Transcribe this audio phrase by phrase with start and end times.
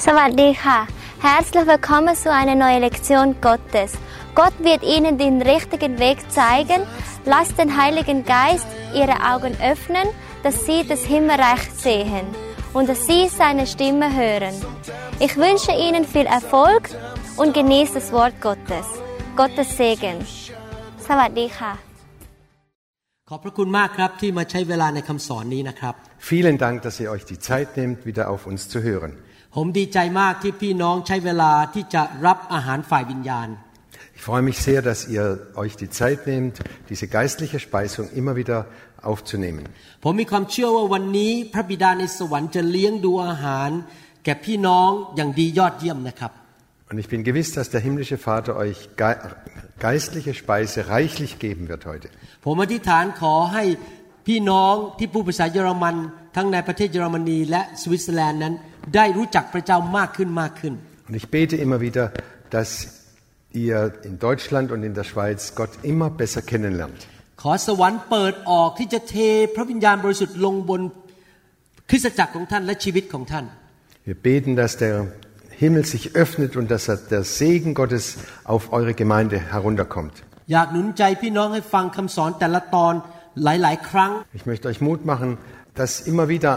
[0.00, 0.86] Sawadika.
[1.20, 3.92] Herzlich willkommen zu einer neuen Lektion Gottes.
[4.34, 6.86] Gott wird Ihnen den richtigen Weg zeigen.
[7.26, 10.08] Lasst den Heiligen Geist Ihre Augen öffnen,
[10.42, 12.24] dass Sie das Himmelreich sehen
[12.72, 14.54] und dass Sie seine Stimme hören.
[15.18, 16.88] Ich wünsche Ihnen viel Erfolg
[17.36, 18.86] und genieße das Wort Gottes.
[19.36, 20.24] Gottes Segen.
[20.96, 21.76] Sawadika.
[26.18, 29.18] Vielen Dank, dass ihr euch die Zeit nehmt, wieder auf uns zu hören.
[29.55, 33.49] ผมดีใจมากที่พี่น้องใช้เวลาที่จะรับอาหารฝ่ายวิญญาณ
[34.17, 35.25] Ich freue mich sehr, dass ihr
[35.63, 36.55] euch die Zeit nehmt,
[36.91, 38.57] diese geistliche Speisung immer wieder
[39.11, 39.63] aufzunehmen.
[40.03, 43.69] ผมมีความเชื่อว่าวันนี้พระบิดาในสวรรค์จะเลี้ยงดูอาหาร
[44.23, 46.31] แก่พี่น้องอย่างดียอดเยี่ยมนะครับ
[46.89, 49.15] Und ich bin gewiss, dass der himmlische Vater euch ge
[49.87, 52.07] geistliche Speise reichlich geben wird heute.
[52.45, 53.63] ผมอธิษฐานขอให้
[54.29, 55.95] พี่น้องที่พูดภาษาเยอรมัน
[56.35, 58.53] ทั้งในประเทศเยอรมนีและสวิตเซอร์แลนด์นั้น
[58.95, 60.73] ได้รู้จักพระเจ้ามากขึ้นมากขึ้น
[61.07, 62.05] Und ich bete immer wieder,
[62.55, 62.69] dass
[63.63, 63.79] ihr
[64.09, 67.01] in Deutschland und in der Schweiz Gott immer besser kennenlernt.
[67.41, 69.15] ขอสวรรค์เปิดออกที่จะเท
[69.55, 70.81] พระวิญญาณบริสุทธิ์ลงบน
[71.89, 73.45] คริสตจักรของท่านและชีวิตของท่าน
[74.07, 74.95] Wir beten, dass der
[75.63, 78.05] Himmel sich öffnet und dass der Segen Gottes
[78.53, 80.15] auf eure Gemeinde herunterkommt.
[80.51, 82.93] อยากหนุนใจพี่น้องให้ฟังคำสอนแต่ละตอน
[83.43, 85.29] หลาย ๆ ครั้ง Ich möchte euch Mut machen,
[85.79, 86.53] das immer wieder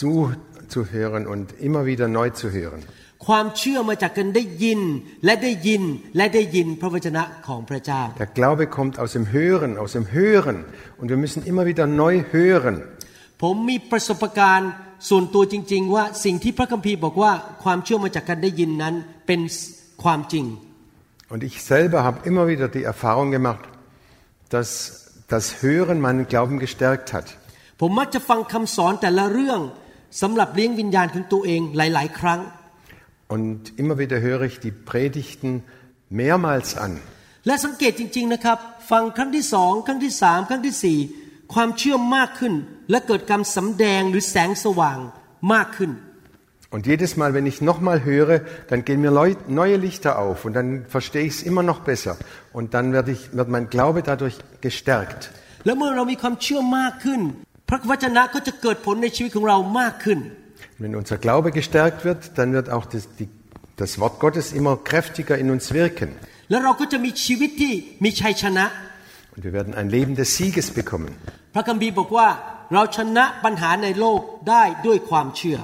[0.00, 2.80] zuzuhören und immer wieder neu zu hören.
[3.26, 4.80] ความเชื่อมาจากการได้ยิน
[5.24, 5.82] และได้ยิน
[6.16, 10.56] และได้ยินพระวจนะของพระเจ้า Der Glaube kommt aus dem Hören, aus dem Hören
[10.98, 12.74] und wir müssen immer wieder neu hören.
[13.42, 14.70] ผมมีประสบการณ์
[15.08, 17.32] ส่วนตัวจริง ๆ ว่าสิ่งที่พระคัมภีร์บอกว่า
[17.64, 18.94] ความเชื่อมาจากการได้ยินนั้น
[19.26, 19.40] เป็น
[20.02, 20.46] ความจริง
[21.32, 23.64] Und ich selber habe immer wieder die Erfahrung gemacht,
[24.54, 24.68] dass
[25.28, 27.26] das Hören meinen Glauben gestärkt hat.
[27.80, 29.60] ผมมักจะฟังคำสอนแต่ละเรื่อง
[30.22, 32.40] สำหรับเลี้ยงวิญญาณของตัวเองหลาย ๆ ครั้ง
[33.36, 35.50] Und immer wieder höre ich die Predigten
[36.20, 36.92] mehrmals an.
[37.46, 38.58] และสังเกตจริง ๆ นะครับ
[38.90, 40.98] ฟังครั้งที่สองครั้งที่สามครั้งที่สี่
[41.54, 42.54] ความเชื่อมากขึ้น
[42.90, 44.98] และเกิดการสำแดงหรือแสงสว่าง
[45.52, 45.90] มากขึ้น
[46.70, 50.52] Und jedes Mal, wenn ich nochmal höre, dann gehen mir Leu neue Lichter auf und
[50.54, 52.16] dann verstehe ich es immer noch besser.
[52.52, 55.30] Und dann wird, ich, wird mein Glaube dadurch gestärkt.
[55.66, 57.20] และเมื่อเรามีความเชื่อมากขึ้น
[57.68, 60.18] พระวจนะก็จะเกิดผลในชีวิตของเรามากขึ้น
[60.82, 63.28] Wenn unser Glaube gestärkt wird, dann wird auch das, die,
[63.76, 66.08] das Wort Gottes immer kräftiger in uns wirken.
[66.50, 67.72] แล้วเราก็จะมีชีวิตที่
[68.04, 68.66] มีชัยชนะ
[69.34, 71.10] Und wir werden ein Leben des Sieges bekommen.
[71.54, 72.28] พระคัมภีร์บอกว่า
[72.72, 75.58] เราชนะปัญหาในโลกได้ด้วยความเชื่อ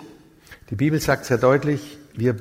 [0.70, 2.34] Die Bibel sagt sehr deutlich, wir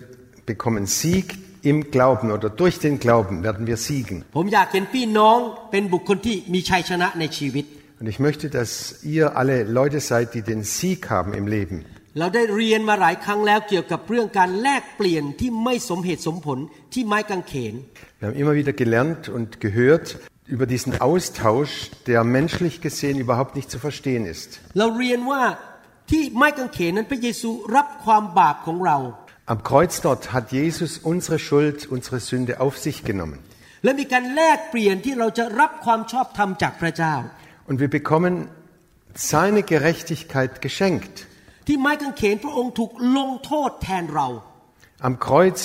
[0.46, 4.18] bekommen Sieg im Glauben oder durch den Glauben werden wir siegen.
[4.38, 5.38] ผมอยากเห็นพี่น้อง
[5.72, 7.66] เป็นบุคคลที่มีชัยชนะในชีวิต
[8.00, 8.72] Und ich möchte, dass
[9.16, 11.78] ihr alle Leute seid, die den Sieg haben im Leben.
[12.20, 16.58] เราได้เรียนมาหลายครั้งแล้วเกี่ยวกับเรื่องการแลกเปลี่ยนที่ไม่สมเหตุสมผล
[16.94, 17.74] ที่ไม้กางเขน
[18.20, 20.08] Wir haben immer wieder gelernt und gehört
[20.56, 21.74] über diesen Austausch,
[22.10, 24.50] der menschlich gesehen überhaupt nicht zu verstehen ist.
[24.80, 25.42] เราเรียนว่า
[26.12, 28.98] ที่ไม้กางเขนนั้นพระเยซูรับความบาปของเรา
[29.54, 33.40] Am Kreuz dort hat Jesus unsere Schuld, unsere Sünde auf sich genommen.
[33.84, 37.14] และมีการแลกเปลี่ยนที่เราจะรับความชอบธรรมจากพระเจ้า
[37.70, 38.34] Und wir bekommen
[39.34, 41.16] seine Gerechtigkeit geschenkt.
[41.68, 44.28] ที่ไม้กางเขนพระองค์ถูกลงโทษแทนเรา
[45.08, 45.60] Am Kreuz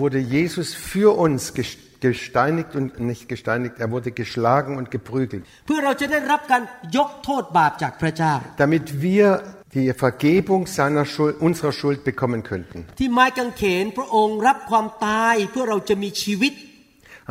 [0.00, 1.40] wurde Jesus für uns
[2.06, 5.42] gesteinigt und nicht gesteinigt, er wurde geschlagen und geprügelt.
[5.66, 6.62] เพื่อเราจะได้รับการ
[6.96, 8.32] ยกโทษบาปจากพระเจ้า
[8.64, 9.26] Damit wir
[9.74, 12.78] die Vergebung seiner Schuld, unserer Schuld bekommen könnten.
[12.98, 16.54] ที่ไม้กางเขนพระองค์รับความตายเพื่อเราจะมีชีวิต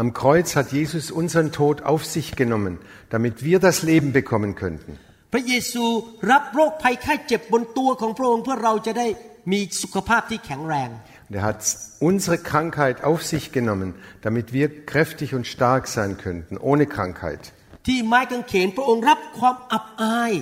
[0.04, 2.74] Am Kreuz hat Jesus unseren Tod auf sich genommen,
[3.14, 4.92] damit wir das Leben bekommen könnten.
[5.34, 5.86] พระเยซู
[6.32, 9.08] รับโรคภัยไข้เจ็บบนตัวของพระองค์เพื่อเราจะได้
[9.52, 10.90] มีสุขภาพที่แข็งแรง
[11.30, 11.62] Und er hat
[12.10, 13.90] unsere Krankheit auf sich genommen,
[14.22, 17.42] damit wir kräftig und stark sein könnten, ohne Krankheit.
[17.88, 20.34] ที่ไม้กางเขนพระองค์รับความอับอาย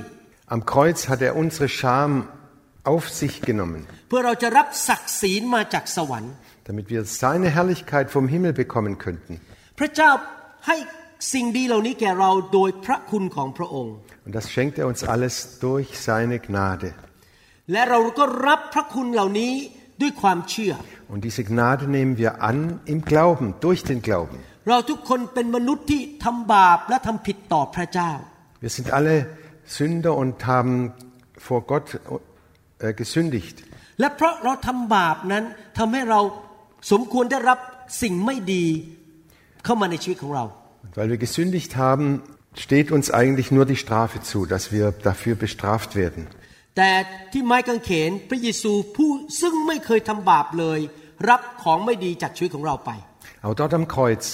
[0.56, 2.12] Am Kreuz hat er unsere Scham
[2.92, 6.34] auf sich genommen, เพื่อเราจะรับศักดิ์ศรีมาจากสวรรค์
[6.70, 9.34] damit wir seine Herrlichkeit vom Himmel bekommen könnten.
[9.80, 10.10] พระเจ้า
[10.68, 10.78] ให้
[11.34, 13.94] สิ่งดีเหล่านี้แก่เราโดยพระคุณของพระองค์
[14.26, 15.34] Und das schenkt er uns alles
[15.66, 16.90] durch seine Gnade.
[17.72, 19.54] และเราก็รับพระคุณเหล่านี้
[20.02, 20.74] ด้วยความเชื่อ
[21.14, 22.58] Und diese Gnade nehmen wir an
[22.94, 24.38] im Glauben, durch den Glauben.
[24.70, 28.12] เราทุกคนเป็นมนุษย์ที่ทำบาปและทำผิดต่อพระเจ้า
[28.64, 29.16] Wir sind alle
[29.78, 30.94] Sünder und haben
[31.48, 31.88] vor Gott
[32.80, 33.58] äh, gesündigt.
[34.00, 35.44] และเพราะเราทำบาปนั้น
[35.78, 36.20] ทำให้เรา
[36.92, 37.60] สมควรได้รับ
[38.02, 38.66] สิ่งไม่ดี
[39.66, 40.46] เข้ามาในชีวิตของเรา
[40.84, 42.06] Und weil wir gesündigt haben,
[42.66, 46.24] steht uns eigentlich nur die Strafe zu, dass wir dafür bestraft werden.
[46.78, 46.92] แต่
[47.32, 49.12] ที่ไม้กางเขนพระเยซูผู้
[49.42, 50.80] ซึ่งไม่เคยทำบาปเลย
[51.30, 52.92] รับของไม่ดีจากชีวิตของเราไป
[53.44, 54.26] Aber dort am Kreuz,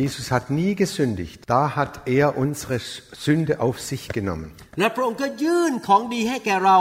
[0.00, 1.40] Jesus hat nie gesündigt.
[1.46, 2.78] Da hat er unsere
[3.24, 4.48] Sünde auf sich genommen.
[4.78, 6.78] และพระองค์ก็ยื่นของดีให้แก่เรา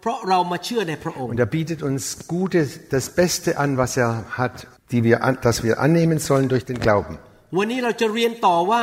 [0.00, 2.02] เพราะเรามาเชื่อในพระองค์ Und er bietet uns
[2.36, 4.10] Gutes, das Beste an, was er
[4.40, 4.56] hat,
[4.92, 7.14] die wir, an- das wir annehmen sollen durch den Glauben.
[7.58, 8.82] วันนี้เราจะเรียนต่อว่า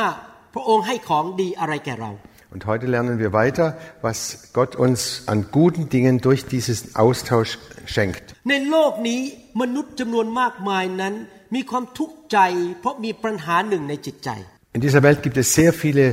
[0.54, 2.12] พระองค์ให้ของดีอะไรแก่เรา
[2.54, 3.66] Und heute lernen wir weiter,
[4.06, 4.18] was
[4.58, 5.00] Gott uns
[5.32, 7.52] an guten Dingen durch diesen Austausch
[7.94, 8.24] schenkt.
[8.50, 9.20] ในโลกนี้
[9.60, 11.14] มนุษย์จำนวนมากมายนั้น
[11.55, 12.37] มีความทุกข์ใจ
[12.79, 14.29] เพราะมีปัญหาหนึ่งในจิตใจ
[14.75, 16.05] In dieser Welt gibt es sehr viele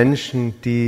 [0.00, 0.86] Menschen, die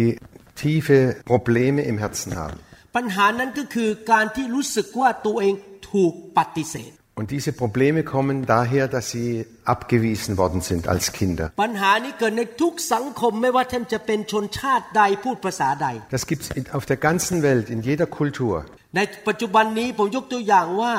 [0.62, 2.56] tiefe Probleme im Herzen haben.
[2.96, 5.54] ปัญหานั้นก็คือการที่รู้สึกว่าตัวเอง
[5.92, 11.46] ถูกปฏิเสธ Und diese Probleme kommen daher, dass sie abgewiesen worden sind als Kinder.
[11.62, 16.48] ปัญหานี้เกิดในทุกสังคมไม่ว่าท่านจะเป็นชนชาติใดพูดภาษาใด Das gibt es
[16.78, 18.54] auf der ganzen Welt, in jeder Kultur.
[18.96, 20.92] ในปัจจุบันนี้ผมยกตัวอย่างว่า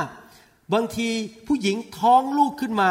[0.74, 1.08] บางที
[1.46, 2.90] ผู้หญิงท้องลูกขึ้นมา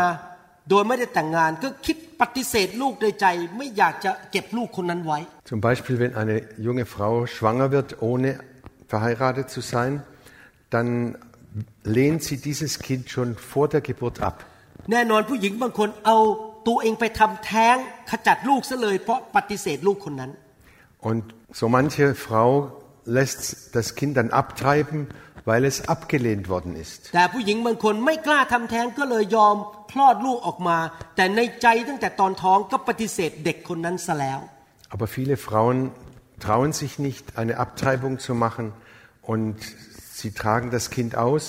[0.70, 3.26] โดยไม่ได้แต่งงานก็คิดปฏิเสธลูกโดยใจ
[3.58, 5.20] ไม่อยากจะเก็บลูกคนนั้นไว้
[5.52, 6.38] Zum Beispiel, wenn eine
[6.68, 8.30] junge Frau schwanger wird, ohne
[8.94, 9.92] verheiratet zu sein,
[10.74, 10.90] dann
[11.98, 14.36] lehnt sie dieses Kind schon vor der Geburt ab.
[14.92, 16.18] แน่นอนผู้หญิงบางคนเอา
[16.68, 17.76] ตัวเองไปทำแท้ง
[18.10, 20.32] ขจัดลูกซะเลย เพราะปฏิเสธลูกคนนั้น
[21.10, 21.24] Und
[21.60, 22.50] so manche Frau
[23.18, 23.42] lässt
[23.76, 25.00] das Kind dann abtreiben,
[25.50, 27.00] weil es abgelehnt worden ist.
[27.16, 29.56] แต่ผู้หญิงบางคนไม่กล้าทำแท้งก็เลยยอม
[29.92, 30.78] คลอดลูกออกมา
[31.16, 34.40] แต่ในใจตั้งแต่ตอนท้องก็ปฏิเสธเด็กคนนั้นซะแล้ว
[34.96, 35.78] Aber viele Frauen
[36.46, 38.66] trauen sich nicht, eine Abtreibung zu machen
[39.32, 39.58] und
[40.20, 41.44] sie tragen das Kind aus,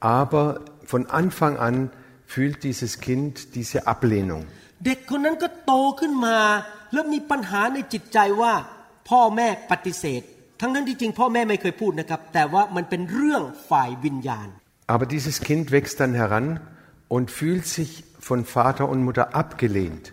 [0.00, 0.44] aber
[0.92, 1.76] von Anfang an
[2.26, 4.42] fühlt dieses Kind diese Ablehnung.
[4.86, 6.38] เด็กคนนั้นก็โตขึ้นมา
[6.92, 8.54] แล้วมีปัญหาในจิตใจว่า
[9.08, 10.22] พ่อแม่ปฏิเสธ
[10.60, 14.48] ทั้งนั้นที่จริงพ่อแม่ไม่เคยพูดนะครับ แต่ว่ามันเป็นเรื่องฝ่ายวิญญาณ
[14.94, 16.46] Aber dieses Kind wächst dann heran
[17.14, 17.90] und fühlt sich
[18.28, 20.04] von Vater und Mutter abgelehnt.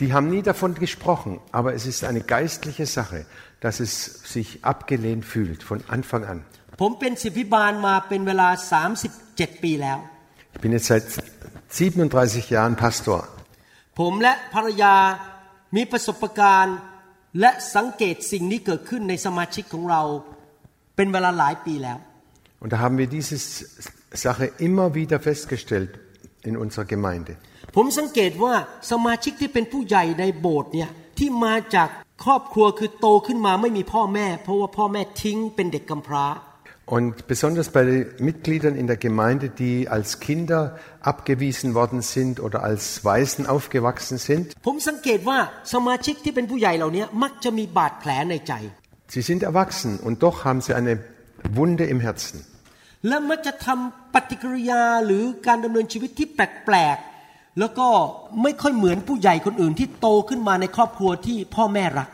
[0.00, 3.20] Die haben nie davon gesprochen, aber es ist eine geistliche Sache,
[3.60, 3.92] dass es
[4.34, 6.38] sich abgelehnt fühlt von Anfang an.
[6.80, 8.48] ผมเป็นศิษย์พิบาลมาเป็นเวลา
[9.06, 9.98] 37 ปีแล้ว
[10.54, 11.04] Ich bin jetzt seit
[11.80, 13.20] 37 Jahren Pastor
[13.98, 14.94] ผมและภรรยา
[15.76, 16.76] มีประสบการณ์
[17.39, 20.01] และสังเกตสิ่งนี้เกิดขึ้นในสมาชิกของเรา
[20.95, 21.99] เป็นเวลาหลายปีแล้ว
[22.63, 23.35] Und da haben wir diese
[24.25, 25.91] Sache immer wieder festgestellt
[26.49, 27.33] in unserer Gemeinde.
[27.75, 28.53] ผมสังเกตว่า
[28.91, 31.89] สมาชิกที่เป็นผู้ใหญ่ในโบสถ์เนี่ยที่มาจาก
[32.23, 36.25] ครอบครัวคือโตขึ้นมาไม่มีพ่อแม่ เพราะว่าพ่อแม่ทิ้งเป็นเด็กกำพร้า
[36.91, 43.05] Und besonders bei Mitgliedern in der Gemeinde, die als Kinder abgewiesen worden sind oder als
[43.05, 44.55] Waisen aufgewachsen sind.
[49.07, 50.99] Sie sind erwachsen und doch haben sie eine
[51.49, 52.45] Wunde im Herzen.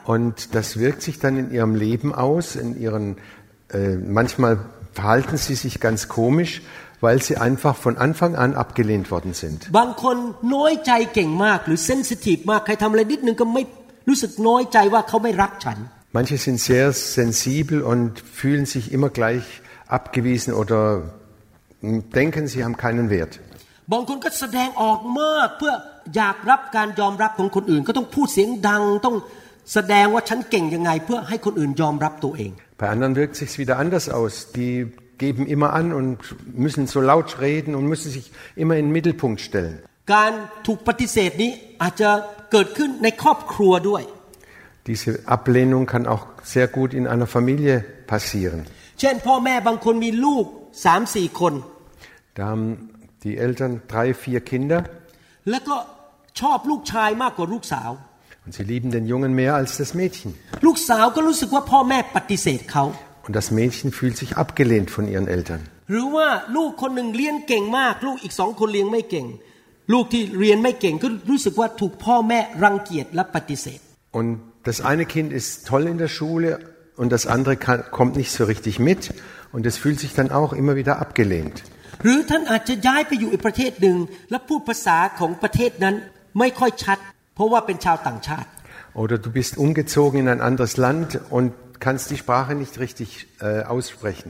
[0.06, 3.18] Und das wirkt sich dann in ihrem Leben aus, in ihren
[3.69, 4.59] äh, manchmal
[4.93, 6.63] verhalten sie sich ganz komisch,
[7.01, 9.59] weil sie einfach von Anfang an abgelehnt worden sind.
[9.79, 10.17] บางคน
[10.55, 13.63] น้อยใจเก่งมากหรือเซนซิทีฟมากใครทำอะไรนิดนึงก็ไม่
[14.09, 15.79] รู้สึกน้อยใจว่าเขาไม่รักฉัน
[16.19, 16.87] Manche sind sehr
[17.19, 19.45] sensibel und fühlen sich immer gleich
[19.99, 20.81] abgewiesen oder
[22.19, 23.33] denken, sie haben keinen Wert.
[23.93, 25.75] บางคนก็แสดงออกมากเพื่อ
[26.17, 29.17] อยากรับการยอมรับของคนอื่น ก็ต้องพูดเสียงดัง ต้อง
[29.73, 34.53] แสดงว่าฉันเก่งยังไง เพื่อให้คนอื่นยอมรับตัวเอง Bei anderen wirkt sich wieder anders aus.
[34.53, 36.19] Die geben immer an und
[36.65, 39.77] müssen so laut reden und müssen sich immer in den Mittelpunkt stellen.
[40.15, 40.33] การ
[40.67, 41.51] ถูกปฏิเสธนี้
[41.83, 42.11] อาจจะ
[42.53, 44.03] เกิดขึ้นในครอบครัวด้วย
[44.89, 46.25] Diese Ablehnung kann auch
[46.55, 47.75] sehr gut in einer Familie
[48.13, 48.61] passieren.
[49.01, 50.45] เช่นพ่อแม่บางคนมีลูก
[50.85, 51.55] สามสี่คน
[52.37, 52.67] Da haben
[53.25, 54.81] die Eltern drei, vier Kinder
[55.51, 55.77] แล้วก็
[56.41, 57.91] ชอบลูกชายมากกว่าลูกสาว
[58.47, 60.31] und sie lieben den Jungen mehr als das Mädchen.
[60.67, 62.85] ลูกสาวก็รู้สึกว่าพ่อแม่ปฏิเสธเขา
[63.27, 65.61] Und das Mädchen fühlt sich abgelehnt von ihren Eltern.
[65.91, 69.27] หรือว่าลูกคนหนึ่งเรียนเก่งมาก ลูกอีกสองคนเรียนไม่เก่ง
[69.93, 73.81] ลูกที่เรียนไม่เก่งก็รู้สึกว่าถูกพ่อแม่รังเกียจและปฏิเสธ
[74.19, 74.31] Und
[74.69, 76.51] das eine Kind ist toll in der Schule
[77.01, 79.01] und das andere kann, kommt nicht so richtig mit
[79.55, 81.57] und es fühlt sich dann auch immer wieder abgelehnt.
[82.05, 83.97] หรือท่านอาจจะย้ายไปอยู่อีกประเทศหนึ่ง
[84.31, 85.95] และพูดภาษาของประเทศนั้น
[86.39, 86.99] ไม่ค่อยชัด
[87.37, 88.49] เพราะว่าเป็นชาวต่างชาติ
[89.03, 91.55] Oder du bist umgezogen in ein anderes Land und
[91.87, 93.09] kannst die Sprache nicht richtig
[93.41, 94.29] äh, aussprechen.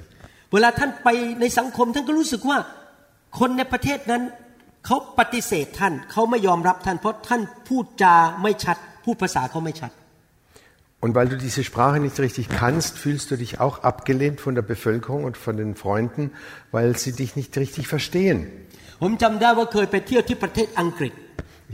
[0.55, 1.09] เวลาท่านไป
[1.41, 2.59] ในสังคมท่านก็รู้สึกว่า
[3.39, 4.23] คนในประเทศนั้น
[4.87, 9.93] เขาปฏิเสธท่านเขาไม่ยอมรับท่าน เพราะท่านพูดจาไม่ชัด พูดภาษาเขาไม่ชัด
[11.05, 14.63] Und weil du diese Sprache nicht richtig kannst, fühlst du dich auch abgelehnt von der
[14.63, 16.31] Bevölkerung und von den Freunden,
[16.71, 18.39] weil sie dich nicht richtig verstehen.
[19.03, 21.13] ผมจำได้ว่าเคยไปเที่ยวที่ประเทศอังกฤษ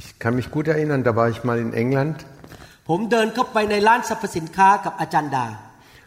[0.01, 2.17] Ich kann mich gut erinnern, da war ich mal in England
[2.89, 5.47] ผมเดินเข้าไปในร้านสรรพสินค้ากับอาจารย์ดา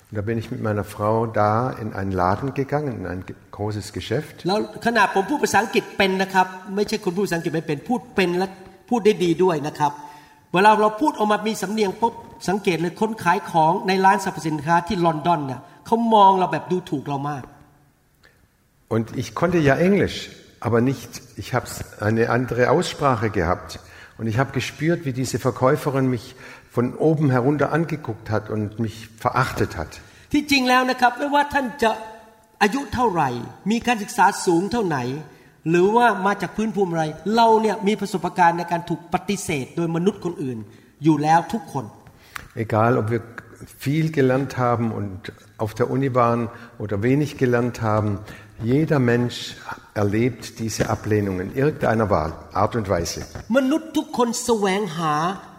[0.10, 1.52] und da bin ich mit meiner Frau da
[1.84, 4.36] in einen Laden gegangen, in ein ge- großes Geschäft.
[4.48, 8.48] แล้วขนาดผมพูดภาษาอังกฤษเป็นนะครับ ไม่ใช่คนพูดภาษาอังกฤษไม่เป็นพูดเป็นและ
[8.90, 9.92] พูดได้ดีด้วยนะครับ
[10.54, 12.14] เวลาเราพูดออกมามีสำเนียงปุ๊บ
[12.50, 17.44] สังเกตเลยคนขายของในร้านสรรพสินค้าที่ลอนดอนเนี่ยเขามองเราแบบดูถูกเรามาก
[18.96, 20.18] Und ich konnte ja Englisch,
[20.66, 21.68] aber nicht, ich habe
[22.00, 23.80] eine andere Aussprache gehabt.
[24.18, 26.36] Und ich habe gespürt, wie diese Verkäuferin mich
[26.70, 29.92] von oben herunter angeguckt hat und mich verachtet hat.
[30.34, 31.92] ที่จริงแล้วนะครับไม่ว่าท่านจะ
[32.64, 33.30] อายุเท่าไหร่
[33.72, 34.98] มีการศึกษาสูงเท่าไหน
[35.70, 37.04] หรือว่ามาจากพื้นภูมิอะไร
[37.36, 40.58] เราเนี่ยมีประสบการณ์ในการถูกปฏิเสธ โดยมนุษย์คนอื่น
[41.04, 41.86] อยู่แล้วทุกคน
[42.66, 43.22] Egal, ob wir
[43.86, 45.32] viel gelernt haben und
[45.64, 46.42] auf der Uni waren
[46.84, 48.20] oder wenig gelernt haben,
[48.64, 49.38] jeder Mensch
[49.94, 53.20] erlebt diese Ablehnung in irgendeiner Wahl- Art und Weise.
[53.58, 55.14] มนุษย์ทุกคนแสวงหา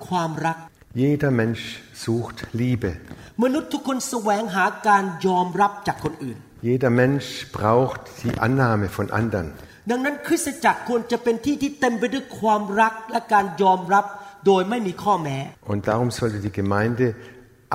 [0.09, 0.57] ความรัก
[1.03, 1.63] Jeder Mensch
[2.05, 2.91] sucht Liebe.
[3.45, 6.37] มนุษย์ทุกคนแสวงหาการยอมรับจากคนอื่น
[6.69, 7.29] Jeder Mensch
[7.59, 9.47] braucht die Annahme von anderen.
[9.91, 14.05] ดังนั้นคริสตจักรควรจะเป็นที่ที่เต็มไปด้วยความรักและการยอมรับ
[14.47, 15.39] โดยไม่มีข้อแม้
[15.73, 17.05] Und darum sollte die Gemeinde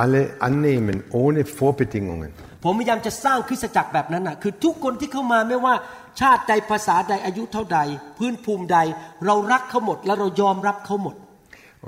[0.04, 2.32] alle annehmen, ohne Vorbedingungen.
[2.63, 5.75] ผมพยายามจะสร้างคริสตจักรแบบนั้นนะคือทุกคนที่เข้ามาไม่ว่า
[6.21, 7.79] ชาติใดภาษาใดอายุเท่าใด
[8.19, 8.79] พื้นภูมิใด
[9.27, 11.17] เรารักเขาหมดและเรายอมรับเขาหมด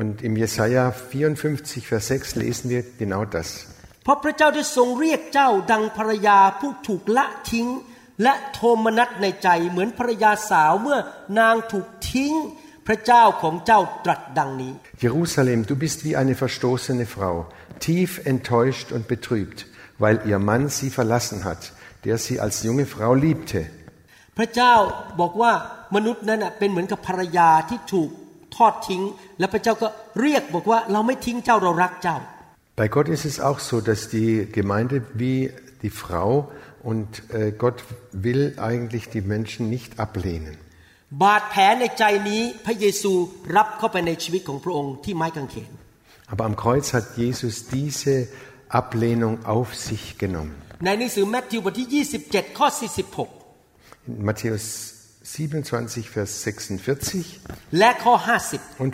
[0.00, 3.48] Und im Jesaja 54, Vers 6 lesen wir genau das.
[3.70, 3.76] 6
[4.06, 7.66] เพราะพระเจ้าได้ทรงเรียกเจ้าดังภรรยาผู้ถูกละทิ้ง
[8.22, 10.98] และโทมนัสในใจเหมือนภรรยาสาวเมื่อ
[11.38, 12.32] นางถูกทิ้ง
[12.86, 14.72] พระเจ้าของเจ้าตรัสดังนี้
[15.06, 17.34] Jerusalem, du bist wie eine verstoßene Frau,
[17.88, 19.58] tief enttäuscht und betrübt,
[20.02, 21.62] weil ihr Mann sie verlassen hat,
[22.06, 23.60] der sie als junge Frau liebte.
[24.37, 24.73] พระเจ้า
[25.21, 25.51] บอกว่า
[25.95, 28.09] มนุษย์นั้นน่ะเป็นเหมือนกับภรรยาที่ถูก
[28.55, 29.03] ทอดทิ้ง
[29.39, 29.87] และพระเจ้าก็
[30.21, 32.17] เรียกบอกว่าเราไม่ทิ้งเจ้าเรารักเจ้า
[32.79, 35.39] Bei Gott ist es auch so, dass die Gemeinde wie
[35.83, 36.29] die Frau
[36.89, 37.83] und äh, Gott
[38.27, 40.55] will eigentlich die Menschen nicht ablehnen.
[41.23, 43.11] บาดแผลในใจนี้พระเยซู
[43.57, 45.71] รับเข้าไปในชีวิตของพระองค์ที่ไม้กางเขน
[46.31, 48.15] Aber am Kreuz hat Jesus diese
[48.81, 50.55] Ablehnung auf sich genommen.
[50.85, 52.67] ในหนังสือแมทธิวบทที่ 27 ข้อ
[53.09, 53.40] 46
[54.08, 54.64] In Matthäus
[55.22, 58.14] 27, Vers 46 และข้อ
[58.48, 58.92] 50 und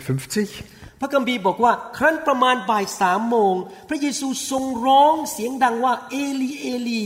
[0.49, 3.55] 50 พระคัมภีร์บอกว่า ครั้นประมาณบ่ายสามโมง
[3.89, 7.03] พระเยซูทรงร้องเสียงดังว่า เอลีเอลี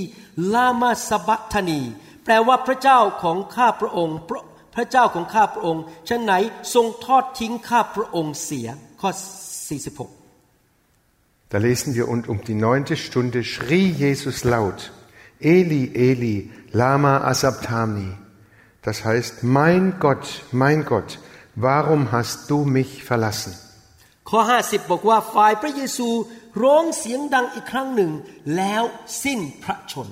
[0.54, 1.82] ลามาสบัตทานี
[2.24, 4.42] แปลว่าพระเจ้าของข้าพระองค์ พระ
[4.76, 6.32] พระเจ้าของข้าพระองค์ฉะไหน
[6.74, 8.68] ทรงทอดทิ้งข้าพระองค์เสีย
[9.02, 10.18] ข้อ 46
[11.50, 14.92] Da lesen wir, und um die neunte Stunde schrie Jesus laut,
[15.40, 18.10] Eli, Eli, lama asabtani.
[18.88, 21.20] Das heißt, mein Gott, mein Gott,
[21.56, 23.54] warum hast du mich verlassen?
[24.30, 26.08] ข้อ 50 บอกว่าฝ่ายพระเยซู
[26.64, 28.12] ร้องเสียงดังอีกครั้งหนึ่ง
[28.58, 28.84] แล้ว
[29.24, 30.08] สิ้นพระชน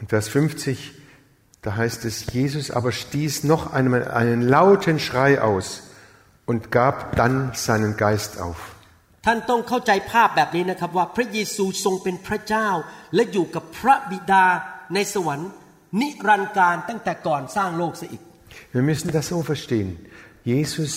[0.00, 0.92] Und Vers 50,
[1.62, 5.66] da heißt es, Jesus aber stieß noch einmal einen lauten Schrei aus
[6.46, 8.60] und gab dann seinen Geist auf.
[9.26, 12.68] ท่านต้องเข้าใจภาพแบบนี้นะครับว่าพระเยซูทรงเป็นพระเจ้า
[13.14, 14.46] และอยู่กับพระบิดา
[14.94, 15.50] ในสวรรค์
[16.00, 18.22] นิรันดร์การตั้งแต่ก่อนสร้างโลกซะอีก
[18.74, 19.88] Wir müssen das so verstehen.
[20.52, 20.92] Jesus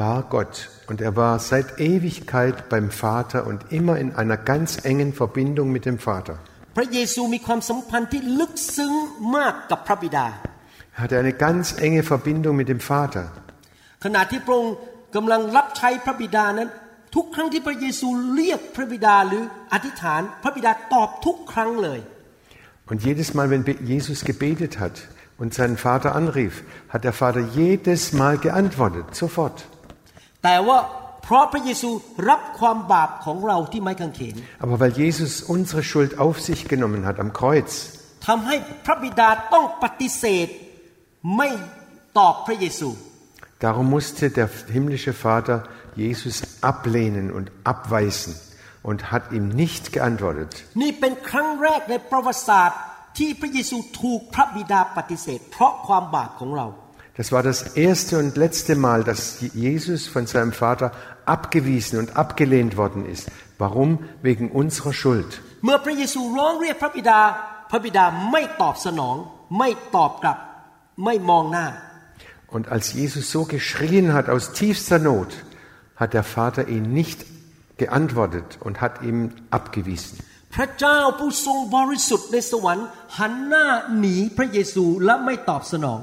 [0.00, 0.54] war Gott
[0.88, 5.84] und er war seit Ewigkeit beim Vater und immer in einer ganz engen Verbindung mit
[5.90, 6.36] dem Vater.
[6.76, 8.92] พระเยซูมีความสัมพันธ์ที่ลึกซึ้ง
[9.36, 10.26] มากกับพระบิดา
[10.94, 13.24] Er hatte eine ganz enge Verbindung mit dem Vater.
[14.04, 14.76] ขณะที่พระองค์
[15.16, 16.68] กำลังรับใช้พระบิดานั้น
[17.14, 22.00] ทุกครั้งที่พระเยซูเรียกพระบิดาหรืออธิษฐาน พระบิดาตอบทุกครั้งเลย
[22.91, 25.07] und jedes Mal, wenn Jesus gebetet hat
[25.37, 29.63] und seinen Vater anrief, hat der Vater jedes Mal geantwortet, sofort.
[34.59, 37.93] Aber weil Jesus unsere Schuld auf sich genommen hat am Kreuz,
[43.59, 45.63] Darum musste der himmlische Vater
[45.95, 48.35] Jesus ablehnen und abweisen
[48.88, 50.50] und hat ihm nicht geantwortet.
[50.82, 52.80] นี่เป็นครั้งแรกในประวัติศาสตร์
[53.18, 56.68] ที่พระเยซูถูกพระบิดาปฏิเสธ เพราะความบาปของเรา
[57.20, 59.22] Das war das erste und letzte Mal, dass
[59.54, 60.92] Jesus von seinem Vater
[61.24, 63.30] abgewiesen und abgelehnt worden ist.
[63.56, 63.90] Warum?
[64.28, 65.30] Wegen unserer Schuld.
[65.64, 67.20] เมื่อพระเยซูร้องเรียกพระบิดา
[67.70, 69.16] พระบิดาไม่ตอบสนอง
[69.58, 70.38] ไม่ตอบกลับ
[71.04, 71.66] ไม่มองหน้า
[72.54, 75.30] Und als Jesus so geschrien hat aus tiefster Not,
[76.00, 77.18] hat der Vater ihn nicht
[77.80, 79.18] geantwortet und hat ihm
[79.50, 80.16] abgewiesen.
[80.54, 82.86] พระเจ้าผู้ทรงบริสุทธิ์ในสวรรค์
[83.18, 83.66] หันหน้า
[83.98, 86.00] หนีพระเยซูและไม่ตอบสนอง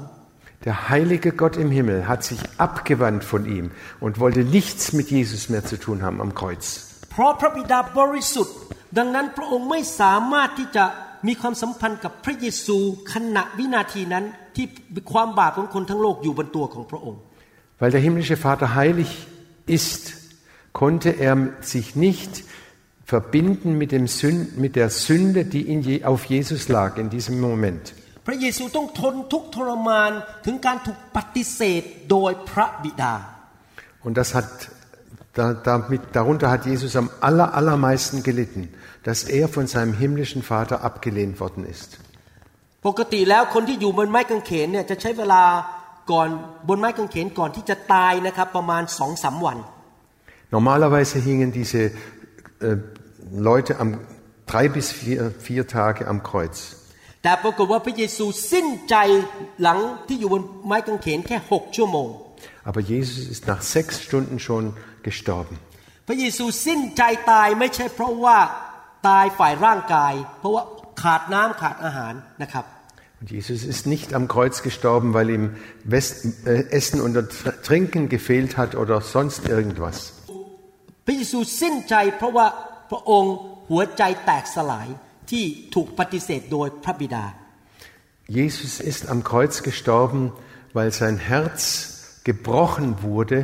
[0.66, 3.66] Der heilige Gott im Himmel hat sich abgewandt von ihm
[4.04, 6.64] und wollte nichts mit Jesus mehr zu tun haben am Kreuz.
[7.10, 8.56] เพราะพระบิดาบริสุทธิ์
[8.98, 10.84] ดังนั้นพระองค์ไม่สามารถที่จะ
[11.26, 12.76] มีความสัมพันธ์กับพระเยซู
[13.12, 14.24] ขณะวินาทีนั้น
[14.56, 14.66] ที่
[15.12, 17.20] ความบาปของคนทั้งโลกอยู่บนตัวของพระองค์
[17.80, 19.10] Weil der himmlische Vater heilig
[19.78, 20.02] ist,
[20.72, 22.44] konnte er sich nicht
[23.04, 27.40] verbinden mit, dem Sünd, mit der Sünde, die in je, auf Jesus lag in diesem
[27.40, 27.94] Moment.
[28.26, 30.10] พระเยซูต้องทนทุกข์ทรมาน
[30.44, 33.14] ถึงการถูกปฏิเสธโดยพระบิดา
[34.06, 34.50] Und das hat,
[35.38, 38.62] da, damit, darunter hat Jesus am aller, allermeisten gelitten,
[39.02, 41.90] dass er von seinem himmlischen Vater abgelehnt worden ist.
[42.86, 45.42] ปกติแล้วคนที่อยู่บนไม้กางเขนเนี่ยจะใช้เวลา
[46.10, 46.28] ก่อน
[46.68, 49.58] บนไม้กางเขนก่อนที่จะตายนะครับประมาณสองสามวัน
[50.50, 51.90] Normalerweise hingen diese
[52.60, 52.76] äh,
[53.32, 53.98] Leute am,
[54.46, 56.76] drei bis vier, vier Tage am Kreuz.
[57.22, 58.96] แต่ปรากฏว่าพระเยซูสิ้นใจ
[59.62, 62.08] หลังที่อยู่บนไม้กางเขนแค่หกชั่วโมง
[62.68, 64.64] Aber Jesus ist nach sechs Stunden schon
[65.08, 65.54] gestorben.
[66.08, 68.38] พระเยซูสิ้นใจตายไม่ใช่เพราะว่า
[69.08, 70.62] ตายฝ่ายร่างกาย เพราะว่า
[71.02, 72.64] ขาดน้ำขาดอาหารนะครับ
[73.20, 75.44] Und Jesus ist nicht am Kreuz gestorben, weil ihm
[75.84, 77.14] West, äh, Essen und
[77.68, 80.12] Trinken gefehlt hat oder sonst irgendwas.
[81.11, 82.47] พระเยซูสิ้นใจเพราะว่า
[82.91, 83.35] พระองค์
[83.69, 84.87] หัวใจแตกสลาย
[85.31, 85.43] ที่
[85.75, 87.25] ถูกปฏิเสธโดยพระบิดา
[88.39, 90.21] Jesus ist am Kreuz gestorben,
[90.77, 91.61] weil sein Herz
[92.29, 93.39] gebrochen wurde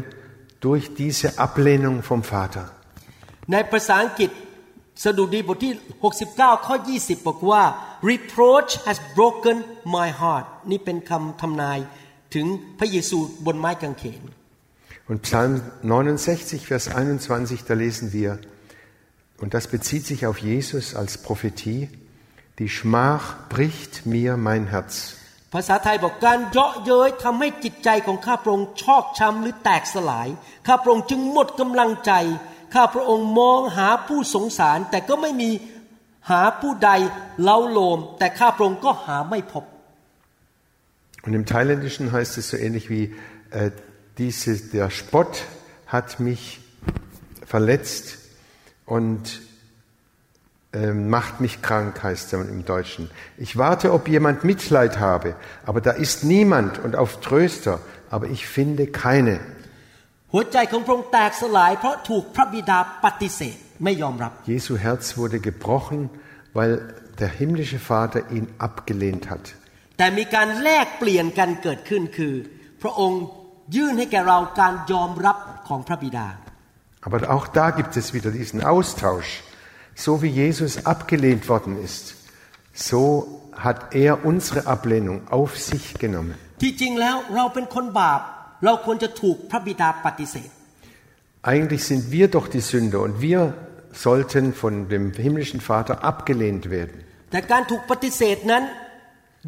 [0.65, 2.65] durch diese Ablehnung vom Vater.
[3.51, 4.32] ในภาษาอังกฤษ
[5.04, 5.73] สดุดีบทที่
[6.19, 7.63] 69 ข้อ 20 บอกว่า
[8.12, 9.58] reproach has broken
[9.95, 11.80] my heart นี่เป็นคำทำนาย
[12.34, 12.45] ถึง
[12.80, 14.23] พระเยซูบนไม้กางเขน
[15.09, 18.38] Und Psalm 69, Vers 21, da lesen wir,
[19.38, 21.88] und das bezieht sich auf Jesus als Prophetie,
[22.59, 25.16] die Schmach bricht mir mein Herz.
[25.55, 30.29] ภาษาไทยบอกการเยาะเย้ยทำให้จิตใจของข้าพระองค์ชอกช้ำหรือแตกสลาย
[30.66, 32.12] ข้าพระองค์จึงหมดกำลังใจ
[32.74, 35.50] ข้าพระองค์มองหาผู้สงสาร แต่ก็ไม่มี
[36.31, 36.90] หาผู้ใด
[37.42, 39.64] เล้าโลม แต่ข้าพระองค์ก็หาไม่พบ
[41.26, 43.05] Und im Thailändischen heißt es so ähnlich wie,
[43.50, 43.70] äh,
[44.18, 45.44] diese, der Spott
[45.87, 46.61] hat mich
[47.44, 48.18] verletzt
[48.87, 49.40] und
[50.72, 53.11] äh, macht mich krank, heißt es im Deutschen.
[53.37, 58.46] Ich warte, ob jemand Mitleid habe, aber da ist niemand und auf Tröster, aber ich
[58.46, 59.40] finde keine.
[60.35, 66.00] หัวใจของพระองค์แตกสลาย เพราะถูกพระบิดาปฏิเสธไม่ยอมรับ Jesu Herz wurde gebrochen,
[66.59, 66.72] weil
[67.20, 69.44] der himmlische Vater ihn abgelehnt hat.
[69.98, 72.35] แต่มีการแลกเปลี่ยนกันเกิดขึ้นคือ
[72.83, 73.22] พระองค์
[73.76, 75.37] ยื่นให้แก่เราการยอมรับ
[75.68, 76.29] ของพระบิดา
[77.07, 79.31] Aber auch da gibt es wieder diesen Austausch.
[80.05, 82.05] So wie Jesus abgelehnt worden ist,
[82.74, 83.03] so
[83.66, 86.35] hat er unsere Ablehnung auf sich genommen.
[86.62, 88.20] ที่จริงแล้วเราเป็นคนบาป
[88.64, 90.50] เราควรจะถูกพระบิดาปฏิเสธ
[91.53, 93.40] Eigentlich sind wir doch die Sünder und wir
[94.05, 96.96] sollten von dem himmlischen Vater abgelehnt werden.
[97.31, 98.62] แต่การถูกปฏิเสธนั้น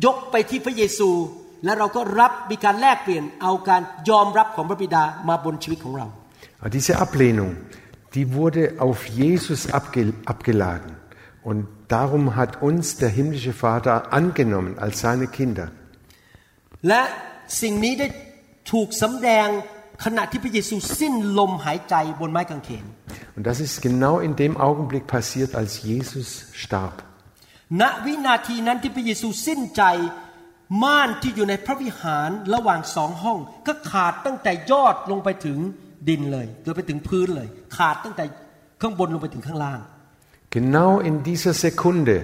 [0.05, 1.11] ยกไปที่พระเยซู
[1.64, 6.09] และเราก็รับมีการแลกเปลี่ยนเอาการยอมรับของพระบิดามาบนชีวิตของเรา
[6.64, 7.57] Aber diese Ablehnung,
[8.14, 10.02] die wurde auf Jesus abge
[10.33, 10.90] abgeladen.
[11.42, 15.66] Und darum hat uns der himmlische Vater angenommen als seine Kinder.
[16.88, 17.02] และ
[17.61, 18.07] สิ่งนี้ได้
[18.72, 19.48] ถูกสำแดง
[20.05, 22.85] ขณะที่พระเยซูสิ้นลมหายใจบนไม้กางเขน
[23.37, 26.28] Und das ist genau in dem Augenblick passiert, als Jesus
[26.64, 26.96] starb.
[27.81, 29.83] ณวินาทีนั้นที่พระเยซูสิ้นใจ
[30.84, 35.58] ม่านที่อยู่ในพระวิหารระหว่างสองห้อง ก็ขาดตั้งแต่ยอดลงไปถึง
[36.10, 38.23] ดินเลยโดยไปถึงพื้นเลย ขาดตั้งแต่
[38.82, 39.82] ข้างบนลงไปถึงข้างล่าง
[40.58, 42.15] Genau in dieser Sekunde,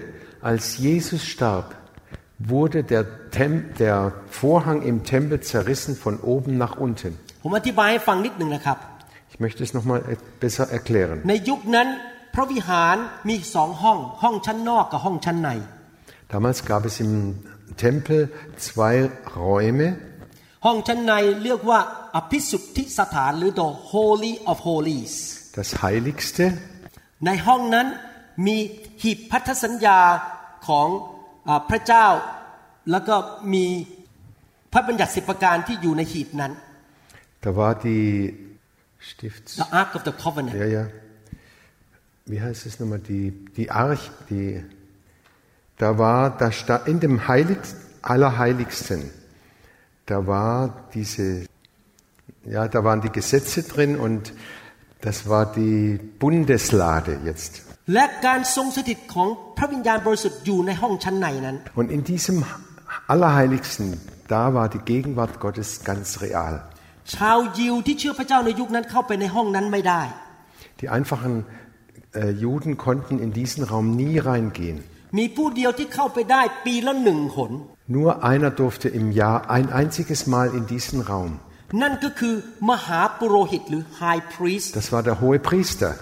[0.50, 1.76] als Jesus starb,
[2.40, 7.12] wurde der, Tem der Vorhang im Tempel zerrissen von oben nach unten.
[7.44, 8.78] ผมอธิบายให้ฟังนิดหนึ่งนะครับ
[9.32, 10.00] Ich möchte es nochmal
[10.44, 11.18] besser erklären.
[11.30, 11.88] ในยุคนั้น
[12.36, 12.96] พระวิหาร
[13.30, 15.52] มีสองห้อง ห้องชั้นนอกกับห้องชั้นใน
[16.32, 17.12] Damals gab es im
[17.85, 18.21] Tempel
[18.67, 18.95] zwei
[19.37, 19.89] Räume.
[20.65, 21.13] ห้องชั้นใน
[21.45, 21.81] เรียกว่า
[22.17, 25.15] อภิสุทธิสถานหรือ the holy of holies
[25.59, 26.47] Das Heiligste
[27.27, 27.87] ในห้องนั้น
[28.47, 28.57] มี
[29.03, 30.01] หีบพันธสัญญา
[30.69, 30.89] ของ
[31.49, 32.07] อาพระเจ้า
[32.91, 33.17] แล้วก็
[33.53, 33.65] มี
[34.73, 36.53] พระบัญญัติสิบประการที่อยู่ในหีบนั้น
[37.45, 38.09] Da war die
[39.11, 39.53] Stifts.
[39.63, 40.85] the ark of the covenant Ja, ja.
[42.33, 43.01] Wie heißt es nochmal?
[43.13, 43.25] Die,
[43.57, 44.47] die Arch, die,
[45.78, 49.10] da war das, in dem Heiligsten, Allerheiligsten,
[50.06, 51.46] da war diese,
[52.46, 54.34] ja, da waren die Gesetze drin und
[55.02, 57.64] das war die Bundeslade jetzt.
[61.76, 62.46] Und in diesem
[63.08, 66.64] Allerheiligsten, da war die Gegenwart Gottes ganz real.
[70.80, 71.46] Die einfachen
[72.14, 74.84] äh, Juden konnten in diesen Raum nie reingehen.
[77.86, 81.40] Nur einer durfte im Jahr ein einziges Mal in diesen Raum.
[84.74, 85.96] Das war der hohe Priester.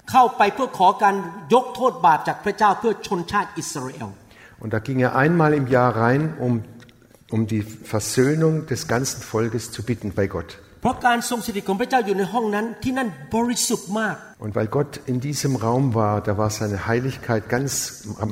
[4.61, 6.63] Und da ging er einmal im Jahr rein, um,
[7.31, 10.59] um die Versöhnung des ganzen Volkes zu bitten bei Gott.
[10.80, 17.70] เพราะการทรงสถิตของพระเจ้าอยู่ในห้องนั้นที่นั่นบริสุทธิ์มาก Und weil Gott in diesem Raum war, da war seine Heiligkeit ganz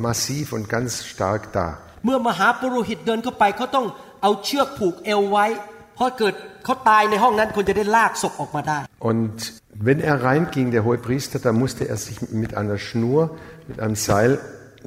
[0.06, 1.66] massiv und ganz stark da.
[2.04, 3.86] เมื่อมหาปุโรหิตเดินเข้าไปเขาต้อง
[4.22, 5.46] เอาเชือกผูกเอวไว้
[5.94, 8.78] เพราะเกิดเขาตายในห้องนั้นคนจะได้ลากศพออกมาได้
[9.10, 9.36] Und
[9.86, 13.20] wenn er reinging, der hohe Priester, da musste er sich mit einer Schnur,
[13.68, 14.38] mit einem Seil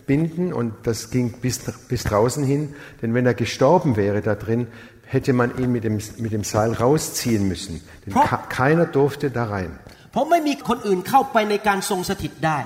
[0.05, 2.75] binden und das ging bis, bis draußen hin.
[3.01, 4.67] Denn wenn er gestorben wäre da drin,
[5.13, 7.81] hätte man ihn mit dem, mit dem Seil rausziehen müssen.
[8.05, 9.71] Denn Pro- ka- keiner durfte da rein.
[10.11, 12.59] เพราะไม่มีคนอื่นเข้าไปในการทรงสถิตได้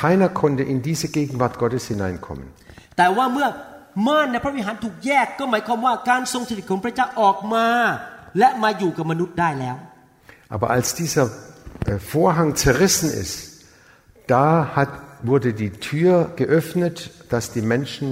[0.00, 2.46] Keiner konnte in diese Gegenwart Gottes hineinkommen.
[2.96, 3.48] แต่ว่าเมื่อ
[4.06, 7.66] ม่านในพระวิหารถูกแยกก็หมายความว่าการทรงสถิตของพระเจ้าออกมา
[8.38, 9.76] และมาอยู่กับมนุษย์ได้แล้ว
[10.56, 11.24] Aber als dieser
[11.90, 13.36] äh, Vorhang zerrissen ist,
[14.28, 14.90] da hat,
[15.30, 18.06] wurde die Tür geöffnet, dass die Menschen,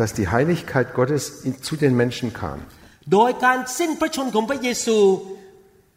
[0.00, 2.58] dass die Heiligkeit Gottes in, zu den Menschen kam.
[3.12, 4.98] โดยการสิ้นพระชนของพระเยซู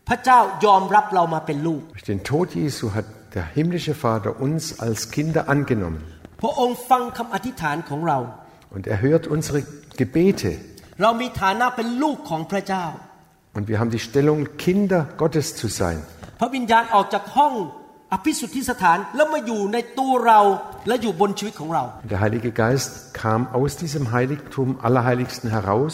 [0.09, 6.01] พระเจ้ายอมรับเรามาเป็นลูก Durch den Tod Jesu hat der himmlische Vater uns als Kinder angenommen
[6.41, 8.19] พระองค์ฟังคำอธิษฐานของเรา
[8.75, 9.59] und er hört unsere
[9.99, 10.51] Gebete
[11.01, 12.85] เรามีฐานะเป็นลูกของพระเจ้า
[13.57, 15.97] und wir haben die Stellung, Kinder Gottes zu sein.
[16.39, 17.53] พระวิญญาณออกจากห้อง
[18.13, 20.39] อภิสุทธิสถานแล้วมาอยู่ในตัวเรา
[20.87, 25.93] และอยู่บนชีวิตของเรา Der Heilige Geist kam aus diesem Heiligtum Allerheiligsten heraus,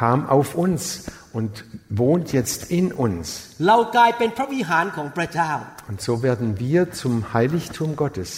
[0.00, 0.82] kam auf uns
[1.38, 1.64] und
[2.02, 3.26] wohnt jetzt in uns.
[3.68, 5.50] เรากลายเป็นพระวิหารของพระเจ้า
[5.90, 8.30] Und so werden wir zum Heiligtum Gottes.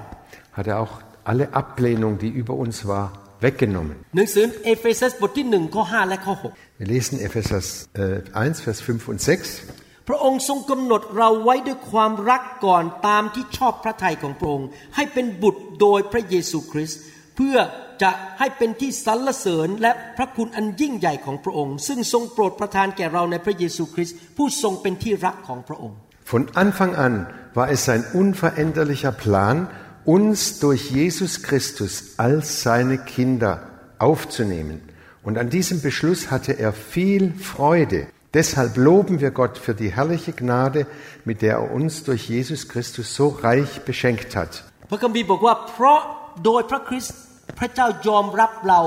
[0.57, 0.93] hat er auch
[1.31, 3.05] alle Ablehnung, die über uns war,
[3.45, 3.95] weggenommen.
[4.15, 7.61] หนังสือเอเฟซัสบทที่หนึ่งข้อห้าและข้อหก Wir lesen Epheser
[8.03, 10.07] äh, 1, Vers 5 und 6.
[10.07, 16.99] พระองค์ทรงกำหนดเราไว้ด้วยความรักก่อนตามที่ชอบพระทัยของพระองค์ ให้เป็นบุตรโดยพระเยซูคริสต์
[17.35, 17.57] เพื่อ
[18.03, 25.97] จะให้เป็นที่สรรเสริญและพระคุณอันยิ่งใหญ่ของพระองค์ ซึ่งทรงโปรดประทานแก่เราในพระเยซูคริสต์ผู้ทรงเป็นที่รักของพระองค์
[26.33, 27.13] Von Anfang an
[27.59, 29.67] war es sein unveränderlicher Plan,
[30.05, 33.53] uns durch Jesus Christus als seine Kinder
[33.97, 34.77] aufzunehmen.
[35.23, 38.07] Und an diesem Beschluss hatte er viel Freude.
[38.33, 40.85] Deshalb loben wir Gott für die herrliche Gnade,
[41.25, 44.63] mit der er uns durch Jesus Christus so reich beschenkt hat.
[44.91, 45.99] พระคัมภีร์บอกว่าเพราะ
[46.45, 47.15] โดยพระคริสต์
[47.59, 48.81] พระเจ้ายอมรับเรา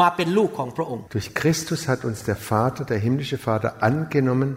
[0.00, 4.50] มาเป็นลูกของพระองค์ Durch Christus hat uns der Vater, der himmlische Vater, angenommen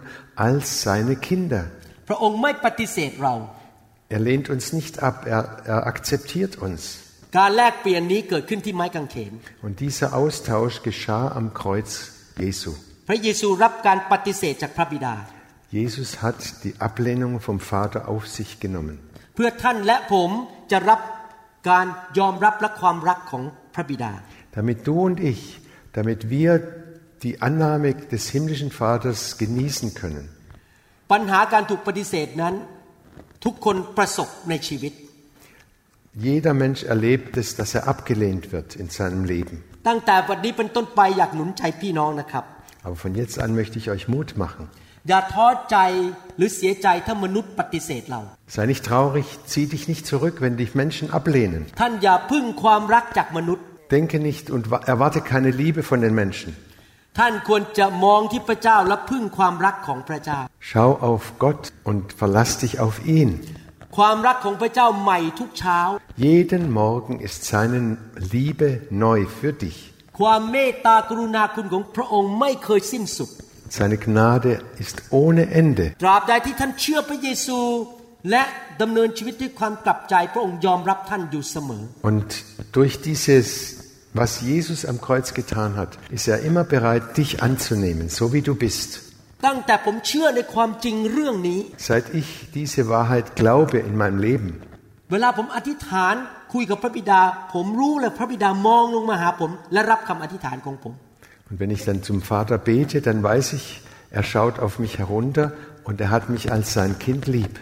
[0.46, 1.62] als seine Kinder.
[2.08, 3.34] พระองค์ไม่ปฏิเสธเรา
[4.14, 6.82] Er lehnt uns nicht ab, er, er akzeptiert uns.
[7.38, 9.32] การแลกเปลี่ยนนี้เกิดขึ้นที่ไม้กางเขน
[9.66, 11.90] Und dieser Austausch geschah am Kreuz
[12.44, 12.70] Jesu.
[13.08, 15.14] พระเยซูรับการปฏิเสธจากพระบิดา
[15.78, 18.96] Jesus hat die Ablehnung vom Vater auf sich genommen,
[19.34, 20.30] เพื่อท่านและผม
[20.70, 21.00] จะรับ
[21.68, 21.86] การ
[22.18, 23.42] ยอมรับและความรักของ
[23.74, 24.12] พระบิดา
[24.58, 25.42] damit du und ich,
[25.98, 26.50] damit wir
[27.24, 30.24] die Annahme des himmlischen Vaters genießen können.
[31.12, 32.54] ปัญหาการถูกปฏิเสธนั้น
[33.44, 34.92] ทุกคนประสบในชีวิต
[36.26, 39.56] Jeder Mensch erlebt es, dass er abgelehnt wird in seinem Leben.
[39.88, 42.44] ตั้งแต่วันนี้เป็นต้นไปอยากหนุนใจพี่น้องนะครับ
[42.84, 44.64] Aber von jetzt an möchte ich euch Mut machen.
[45.08, 45.76] อย่าท้อใจ
[46.36, 48.20] หรือเสียใจถ้ามนุษย์ปฏิเสธเรา
[48.54, 51.60] Sei nicht traurig, zieh dich nicht zurück, wenn dich Menschen ablehnen.
[51.80, 53.64] ท่านอย่าพึ่งความรักจากมนุษย์
[53.96, 56.48] Denke nicht und wa- erwarte keine Liebe von den Menschen.
[57.18, 63.30] ท่านควรจะมองที่พระเจ้าและพึ่งความรักของพระเจ้า Schau auf Gott und verlass dich auf ihn.
[63.96, 65.80] ความรักของพระเจ้าใหม่ทุกเช้า
[66.28, 67.78] Jeden Morgen ist seine
[68.34, 68.68] Liebe
[69.04, 69.76] neu für dich.
[70.18, 73.30] ความเมตตากรุณาคุณของพระองค์ไม่เคยสิ้นสุด
[73.78, 75.86] Seine Gnade ist ohne Ende.
[76.02, 77.58] ตราบใดที่ท่านเชื่อพระเยซู
[78.30, 78.42] และ
[78.82, 82.28] ดำเนินชีวิตด้วยความกลับใจ พระองค์ยอมรับท่านอยู่เสมอ Und
[82.76, 83.46] durch dieses,
[84.20, 88.54] was Jesus am Kreuz getan hat, ist er immer bereit, dich anzunehmen, so wie du
[88.66, 88.90] bist.
[89.46, 92.28] ตั้งแต่ผมเชื่อในความจริงเรื่องนี้ Seit ich
[92.58, 94.50] diese Wahrheit glaube in meinem Leben,
[95.12, 96.14] เวลาผมอธิษฐาน
[96.54, 97.20] คุยกับพระบิดา
[97.54, 100.92] ผมรู้เลยพระบิดามองลงมาหาผม และรับคำอธิษฐานของผม
[101.50, 105.52] und wenn ich dann zum Vater bete, dann weiß ich, er schaut auf mich herunter
[105.84, 107.54] und er hat mich als sein Kind lieb.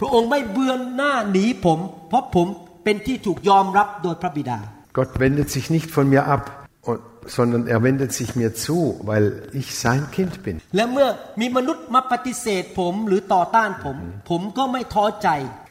[0.00, 2.46] พระองค์ไม่เบือนหน้าหนีผม เพราะผม
[2.84, 4.58] เป็นที่ถูกยอมรับโดยพระบิดา
[4.98, 6.42] Gott wendet sich nicht von mir ab,
[6.88, 7.00] und,
[7.36, 8.78] sondern er wendet sich mir zu,
[9.10, 9.24] weil
[9.60, 10.56] ich sein Kind bin.
[10.76, 11.08] และเมื่อ
[11.40, 13.96] มีมนุษย์มาปฏิเสธผมหรือต่อต้านผม
[14.30, 15.28] ผมก็ไม่ท้อใจ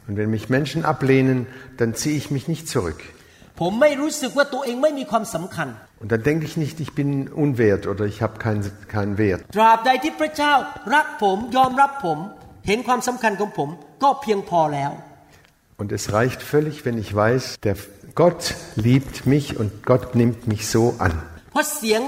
[0.07, 1.39] Und wenn mich Menschen ablehnen,
[1.79, 2.99] dann ziehe ich mich nicht zurück.
[3.59, 5.67] ผมไม่รู้สึกว่าตัวเองไม่มีความสำคัญ
[6.01, 7.09] Und dann denke ich nicht, ich bin
[7.43, 8.61] unwert oder ich habe keinen
[8.95, 9.39] keinen Wert.
[9.55, 10.53] ตราบใดที่พระเจ้า
[10.95, 12.17] รักผมยอมรับผม
[12.67, 13.69] เห็นความสำคัญของผม
[14.03, 14.91] ก็เพียงพอแล้ว
[15.81, 17.75] Und es reicht völlig, wenn ich weiß, der
[18.23, 18.41] Gott
[18.87, 21.13] liebt mich und Gott nimmt mich so an.
[21.51, 22.01] เพราะเสียง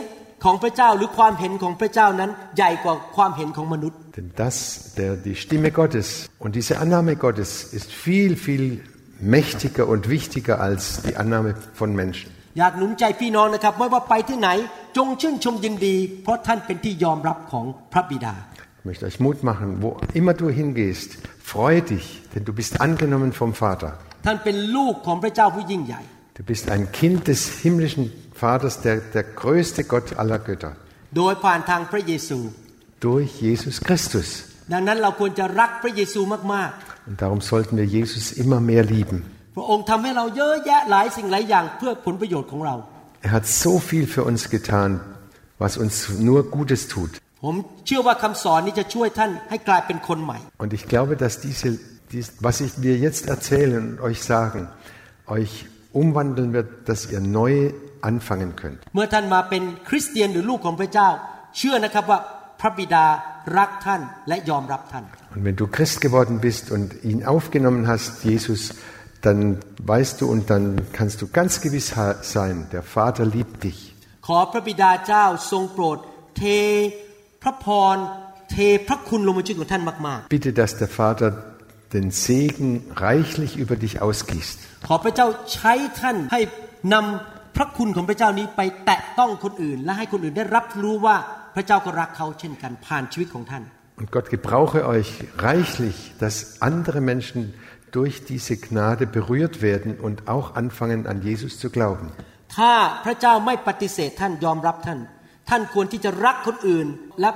[0.43, 4.56] ของพระเจ้าหรือความเห็นของพระเจ้านั้น ใหญ่กว่าความเห็นของมนุษย์ Denn das,
[5.00, 6.08] der, die Stimme Gottes
[6.43, 8.63] und diese Annahme Gottes ist viel, viel
[9.19, 12.30] mächtiger und wichtiger als die Annahme von Menschen.
[12.60, 14.50] อยากหนุนใจพี่น้องนะครับไม่ว่าไปที่ไหน
[14.98, 18.36] จงชื่นชมยินดี เพราะท่านเป็นที่ยอมรับของพระบิดา
[18.80, 21.10] Ich möchte euch Mut machen, wo immer du hingehst,
[21.54, 23.91] freue dich, denn du bist angenommen vom Vater.
[24.26, 26.02] ท่านเป็นลูกของพระเจ้าผู้ยิ่งใหญ่
[26.39, 28.04] Du bist ein Kind des himmlischen
[28.43, 30.71] Vaters, der, der größte Gott aller Götter,
[31.17, 32.38] โดยผ่านทางพระเยซู
[33.08, 34.28] durch Jesus Christus.
[34.74, 36.21] ดังนั้นเราควรจะรักพระเยซู
[36.54, 36.71] มาก
[37.10, 39.19] Und darum sollten wir Jesus immer mehr lieben.
[39.39, 42.76] ๆ พระองค์ทำให้เราเยอะแยะหลายสิ่งหลายอย่างเพื่อผลประโยชน์ของเรา
[43.26, 44.89] Er hat so viel für uns getan,
[45.63, 45.95] was uns
[46.28, 47.12] nur Gutes tut.
[47.43, 51.69] ผมเชื่อว่าคำสอนนี้จะช่วยท่านให้กลายเป็นคนใหม่ Und ich glaube, dass diese,
[52.13, 54.62] dies, was ich wir jetzt erzählen und euch sagen,
[55.38, 55.52] euch
[56.02, 57.54] umwandeln wird, dass ihr neu
[58.10, 58.80] anfangen könnt.
[58.95, 61.10] เมื่อท่านมาเป็นคริสเตียนหรือลูกของพระเจ้า
[61.58, 62.19] เชื่อนะครับว่า
[62.62, 63.06] พระบิดา
[63.58, 68.62] รักท่านและยอมรับท่าน Und wenn du Christ geworden bist und ihn aufgenommen hast, Jesus,
[69.26, 69.39] dann
[69.93, 70.65] weißt du und dann
[70.98, 73.80] kannst du ganz gewiss ha- sein, der Vater liebt dich.
[74.28, 75.98] ขอพระบิดาเจ้าทรงโปรด
[76.38, 76.43] เท
[77.43, 77.98] พระพร
[78.52, 81.30] เทพระคุณลงมาชีวิตของท่านมาก Bitte, dass der Vater
[81.95, 82.69] den Segen
[83.08, 84.58] reichlich über dich ausgießt.
[84.74, 86.41] ๆ ขอพระเจ้าใช้ท่านให้
[86.93, 93.63] นำพระคุณของพระเจ้านี้ไปแตะต้องคนอื่น และให้คนอื่นได้รับรู้ว่าพ ระเจ้าก็รักเขาเช่นกันผ่านชีวิตของท่าน
[94.00, 95.10] Und Gott gebrauche euch
[95.50, 96.36] reichlich, dass
[96.69, 97.54] andere Menschen
[97.98, 102.08] durch diese Gnade berührt werden und auch anfangen an Jesus zu glauben.
[102.58, 102.71] ถ้า
[103.06, 105.00] พระเจ้าไม่ปฏิเสธท่านยอมรับท่าน
[105.50, 106.88] ท่านควรที่จะรักคนอื่น
[107.21, 107.30] และ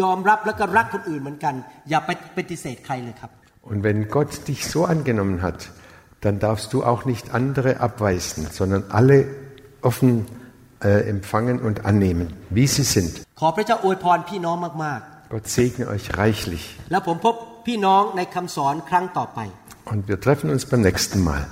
[0.00, 1.54] ยอมรับแล้วก็รักคนอื่นเหมือนกัน
[1.88, 3.30] อย่าไปปฏิเสธใครเลยครับ
[3.70, 5.60] Und wenn Gott dich so angenommen hat,
[6.24, 9.18] dann darfst du auch nicht andere abweisen, sondern alle
[9.80, 10.26] offen
[10.80, 12.26] äh, empfangen und annehmen,
[12.56, 13.12] wie sie sind.
[13.40, 15.00] ขอพระเจ้าอวยพรพี่น้องมาก
[15.32, 16.64] Gott segne euch reichlich.
[16.78, 17.34] ๆ แล้วผมพบ
[17.66, 19.40] พี่น้องในคำสอนครั้งต่อไป
[19.92, 21.42] Und wir treffen uns beim nächsten Mal.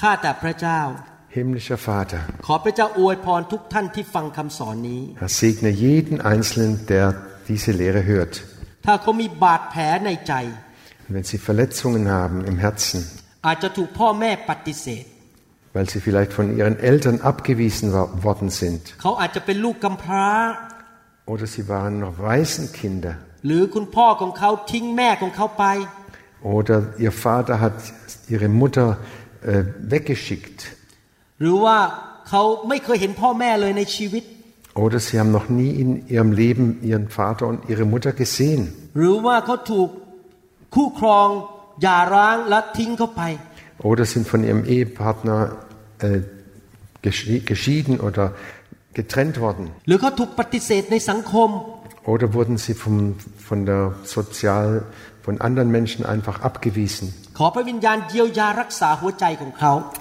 [0.00, 0.80] ข้าแต่พระเจ้า
[1.36, 7.06] Himmlischer Vater, ขอพระเจ้าอวยพรทุกท่านที่ฟังคำสอนนี้ Herr, segne jeden Einzelnen, der
[7.50, 8.34] diese Lehre hört.
[8.86, 10.34] ถ้าเขามีบาดแผลในใจ
[11.06, 13.00] Und wenn sie Verletzungen haben im Herzen,
[13.46, 15.04] อาจจะถูกพ่อแม่ปฏิเสธ
[15.75, 18.95] weil sie vielleicht von ihren Eltern abgewiesen worden sind.
[21.25, 23.17] Oder sie waren noch Waisenkinder.
[26.41, 27.73] Oder ihr Vater hat
[28.29, 28.97] ihre Mutter
[29.43, 30.67] äh, weggeschickt.
[34.75, 38.73] Oder sie haben noch nie in ihrem Leben ihren Vater und ihre Mutter gesehen.
[43.79, 45.64] Oder sind von ihrem Ehepartner
[45.99, 46.21] äh,
[47.01, 48.33] geschieden oder
[48.93, 49.71] getrennt worden.
[52.05, 54.83] Oder wurden sie vom, von der Sozial,
[55.23, 57.13] von anderen Menschen einfach abgewiesen.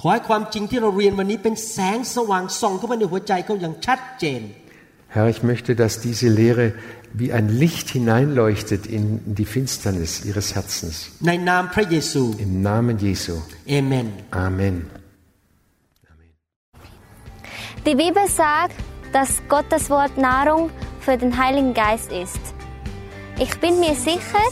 [0.00, 4.42] ขอให้ความจริงที่เราเรียนวันนี้เป็นแสงสว่างส่องเข้ามาในหัวใจเขาอย่างชัดเจน
[5.14, 6.66] Herr, ich möchte, dass diese Lehre
[7.13, 11.11] wie ein Licht hineinleuchtet in die Finsternis ihres Herzens.
[12.39, 13.41] Im Namen Jesu.
[13.67, 14.13] Amen.
[14.31, 14.89] Amen.
[17.85, 18.75] Die Bibel sagt,
[19.13, 20.69] dass Gottes Wort Nahrung
[20.99, 22.39] für den Heiligen Geist ist.
[23.39, 24.43] Ich bin mir sicher,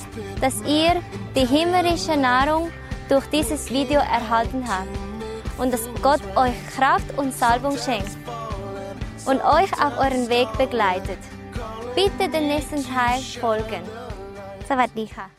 [0.42, 1.02] dass ihr
[1.36, 2.70] die himmlische Nahrung
[3.10, 4.88] durch dieses Video erhalten habt
[5.58, 8.18] und dass Gott euch Kraft und Salbung schenkt
[9.26, 11.20] und euch auf euren Weg begleitet.
[11.97, 13.85] Bitte den nächsten Teil folgen.
[14.69, 15.36] สวัสดีค่ะ